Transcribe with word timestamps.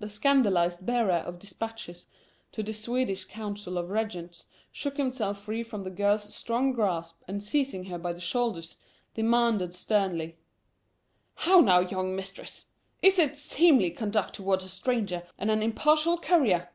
The 0.00 0.10
scandalized 0.10 0.84
bearer 0.84 1.12
of 1.18 1.38
dispatches 1.38 2.04
to 2.50 2.60
the 2.64 2.72
Swedish 2.72 3.26
Council 3.26 3.78
of 3.78 3.88
Regents 3.90 4.46
shook 4.72 4.96
himself 4.96 5.42
free 5.44 5.62
from 5.62 5.82
the 5.82 5.90
girl's 5.92 6.34
strong 6.34 6.72
grasp 6.72 7.20
and 7.28 7.40
seizing 7.40 7.84
her 7.84 7.96
by 7.96 8.12
the 8.12 8.20
shoulder, 8.20 8.62
demanded, 9.14 9.72
sternly: 9.72 10.36
"How 11.36 11.60
now, 11.60 11.78
young 11.78 12.16
mistress! 12.16 12.66
Is 13.00 13.18
this 13.18 13.40
seemly 13.40 13.92
conduct 13.92 14.34
toward 14.34 14.62
a 14.62 14.68
stranger 14.68 15.22
and 15.38 15.52
an 15.52 15.62
imperial 15.62 16.18
courier?" 16.18 16.70